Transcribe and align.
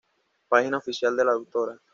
Página 0.47 0.79
oficial 0.79 1.15
de 1.15 1.23
la 1.25 1.33
Dra. 1.33 1.79